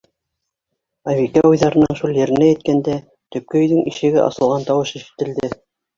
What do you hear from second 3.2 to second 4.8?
төпкө өйҙөң ишеге асылған